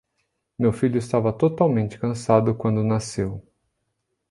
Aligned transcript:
Meu 0.57 0.73
filho 0.73 0.97
estava 0.97 1.31
totalmente 1.31 1.99
cansado 1.99 2.55
quando 2.55 2.83
nasceu. 2.83 3.47